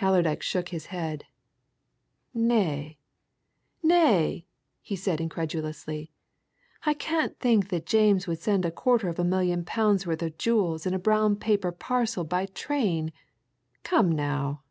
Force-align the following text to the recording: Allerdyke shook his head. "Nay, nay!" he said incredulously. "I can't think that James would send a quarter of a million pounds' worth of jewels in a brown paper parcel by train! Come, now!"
Allerdyke 0.00 0.42
shook 0.42 0.70
his 0.70 0.86
head. 0.86 1.24
"Nay, 2.34 2.98
nay!" 3.80 4.44
he 4.82 4.96
said 4.96 5.20
incredulously. 5.20 6.10
"I 6.84 6.94
can't 6.94 7.38
think 7.38 7.68
that 7.68 7.86
James 7.86 8.26
would 8.26 8.40
send 8.40 8.64
a 8.64 8.72
quarter 8.72 9.08
of 9.08 9.20
a 9.20 9.24
million 9.24 9.64
pounds' 9.64 10.04
worth 10.04 10.20
of 10.24 10.36
jewels 10.36 10.84
in 10.84 10.94
a 10.94 10.98
brown 10.98 11.36
paper 11.36 11.70
parcel 11.70 12.24
by 12.24 12.46
train! 12.46 13.12
Come, 13.84 14.10
now!" 14.10 14.64